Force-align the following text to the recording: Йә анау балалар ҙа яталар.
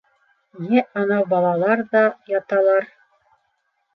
Йә 0.67 0.83
анау 1.01 1.27
балалар 1.33 1.83
ҙа 1.91 2.03
яталар. 2.33 2.87